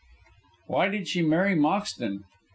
[0.65, 2.23] "Why did she marry Moxton?"